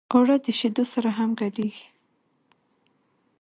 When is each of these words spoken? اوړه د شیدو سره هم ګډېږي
اوړه 0.13 0.35
د 0.45 0.47
شیدو 0.59 0.83
سره 0.93 1.09
هم 1.17 1.29
ګډېږي 1.39 1.87